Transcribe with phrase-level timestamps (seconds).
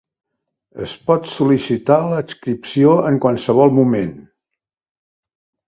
[0.85, 4.19] Es pot sol·licitar l'adscripció en qualsevol moment.